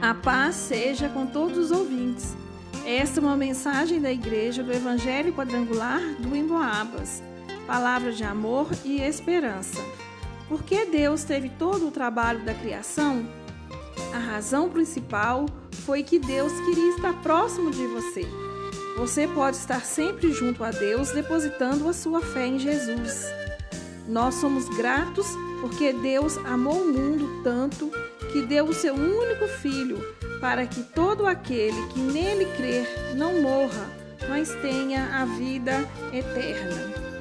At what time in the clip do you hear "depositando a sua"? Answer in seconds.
21.12-22.20